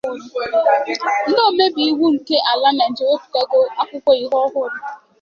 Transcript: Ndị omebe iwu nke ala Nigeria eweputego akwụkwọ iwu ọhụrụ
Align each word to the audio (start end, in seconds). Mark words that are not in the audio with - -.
Ndị 1.27 1.41
omebe 1.47 1.81
iwu 1.89 2.05
nke 2.15 2.37
ala 2.51 2.69
Nigeria 2.77 3.09
eweputego 3.15 3.59
akwụkwọ 3.81 4.11
iwu 4.23 4.35
ọhụrụ 4.45 4.77